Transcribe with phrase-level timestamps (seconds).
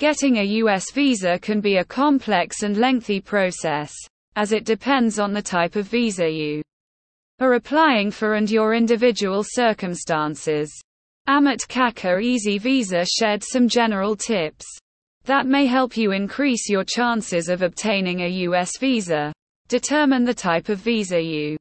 [0.00, 0.92] Getting a U.S.
[0.92, 3.92] visa can be a complex and lengthy process,
[4.34, 6.62] as it depends on the type of visa you
[7.38, 10.72] are applying for and your individual circumstances.
[11.28, 14.64] Amit Kakkar Easy Visa shared some general tips
[15.24, 18.78] that may help you increase your chances of obtaining a U.S.
[18.78, 19.34] visa.
[19.68, 21.58] Determine the type of visa you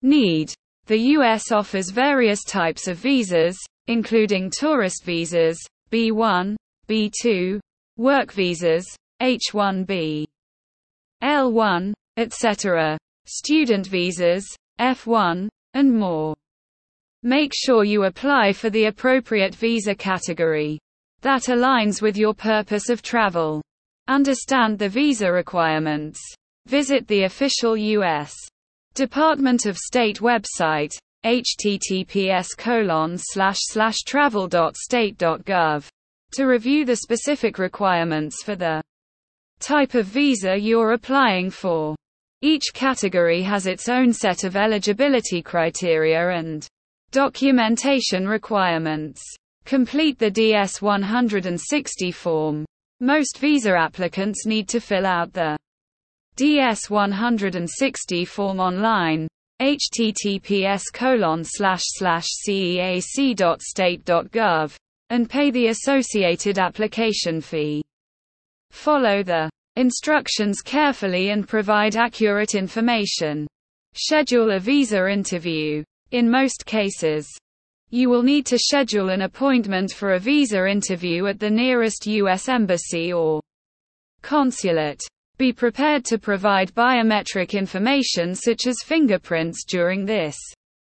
[0.00, 0.54] need.
[0.86, 1.52] The U.S.
[1.52, 3.58] offers various types of visas,
[3.88, 5.62] including tourist visas,
[5.92, 6.56] B1,
[6.88, 7.60] B2,
[7.96, 8.86] work visas,
[9.20, 10.26] H1B,
[11.22, 14.46] L1, etc., student visas,
[14.80, 16.34] F1, and more.
[17.22, 20.78] Make sure you apply for the appropriate visa category
[21.20, 23.60] that aligns with your purpose of travel.
[24.06, 26.20] Understand the visa requirements.
[26.66, 28.32] Visit the official U.S.
[28.94, 32.46] Department of State website, https
[34.06, 35.88] travel.state.gov,
[36.32, 38.82] to review the specific requirements for the
[39.60, 41.96] type of visa you're applying for.
[42.40, 46.66] Each category has its own set of eligibility criteria and
[47.10, 49.20] documentation requirements.
[49.64, 52.64] Complete the DS-160 form.
[53.00, 55.58] Most visa applicants need to fill out the
[56.36, 59.26] DS-160 form online,
[59.60, 60.82] https
[63.16, 64.76] ceac.state.gov,
[65.10, 67.82] and pay the associated application fee.
[68.70, 73.46] Follow the instructions carefully and provide accurate information.
[73.94, 75.82] Schedule a visa interview.
[76.10, 77.28] In most cases,
[77.90, 82.48] you will need to schedule an appointment for a visa interview at the nearest U.S.
[82.48, 83.40] embassy or
[84.22, 85.02] consulate.
[85.38, 90.36] Be prepared to provide biometric information such as fingerprints during this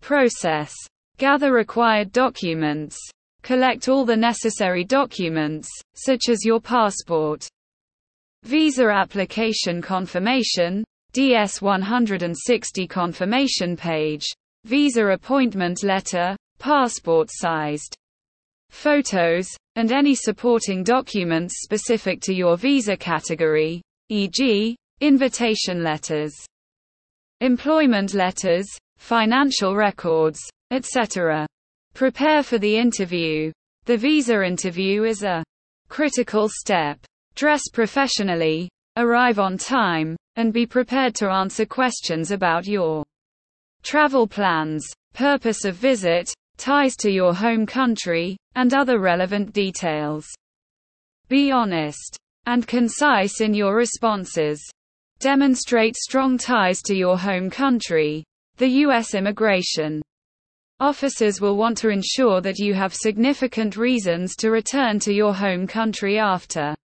[0.00, 0.74] process.
[1.18, 2.98] Gather required documents.
[3.42, 7.48] Collect all the necessary documents, such as your passport,
[8.44, 14.24] visa application confirmation, DS-160 confirmation page,
[14.64, 17.96] visa appointment letter, passport-sized
[18.70, 26.32] photos, and any supporting documents specific to your visa category, e.g., invitation letters,
[27.40, 28.66] employment letters,
[28.98, 30.38] financial records,
[30.70, 31.46] etc.
[31.94, 33.52] Prepare for the interview.
[33.84, 35.44] The visa interview is a
[35.88, 36.98] critical step.
[37.34, 43.04] Dress professionally, arrive on time, and be prepared to answer questions about your
[43.82, 50.26] travel plans, purpose of visit, ties to your home country, and other relevant details.
[51.28, 54.60] Be honest and concise in your responses.
[55.18, 58.24] Demonstrate strong ties to your home country.
[58.56, 59.14] The U.S.
[59.14, 60.02] immigration
[60.80, 65.66] officers will want to ensure that you have significant reasons to return to your home
[65.66, 66.74] country after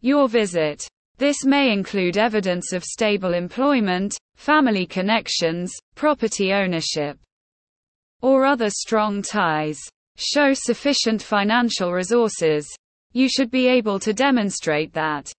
[0.00, 0.88] your visit.
[1.18, 7.18] This may include evidence of stable employment, family connections, property ownership,
[8.22, 9.78] or other strong ties.
[10.16, 12.66] Show sufficient financial resources.
[13.12, 15.32] You should be able to demonstrate that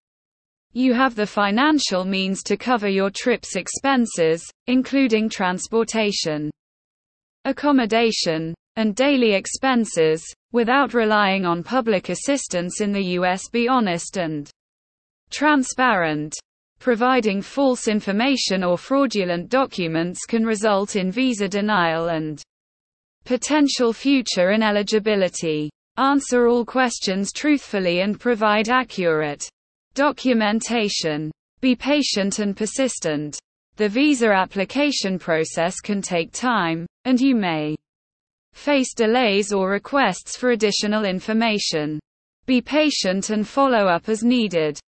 [0.73, 6.51] you have the financial means to cover your trip's expenses, including transportation,
[7.45, 13.49] accommodation, and daily expenses, without relying on public assistance in the U.S.
[13.49, 14.49] Be honest and
[15.31, 16.35] transparent.
[16.79, 22.41] Providing false information or fraudulent documents can result in visa denial and
[23.29, 25.69] Potential future ineligibility.
[25.97, 29.47] Answer all questions truthfully and provide accurate
[29.93, 31.29] documentation.
[31.61, 33.37] Be patient and persistent.
[33.75, 37.75] The visa application process can take time, and you may
[38.53, 41.99] face delays or requests for additional information.
[42.45, 44.79] Be patient and follow up as needed.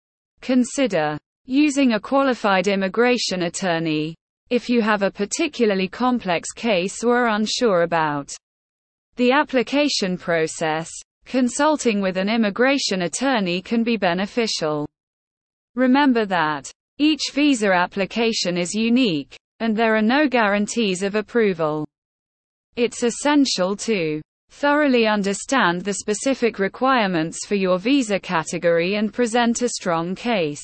[0.41, 4.15] Consider using a qualified immigration attorney,
[4.49, 8.33] if you have a particularly complex case or are unsure about
[9.15, 10.89] the application process,
[11.25, 14.87] consulting with an immigration attorney can be beneficial.
[15.75, 21.85] Remember that each visa application is unique, and there are no guarantees of approval.
[22.75, 29.69] It's essential to thoroughly understand the specific requirements for your visa category and present a
[29.69, 30.63] strong case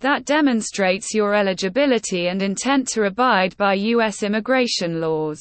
[0.00, 4.22] that demonstrates your eligibility and intent to abide by U.S.
[4.22, 5.40] immigration laws.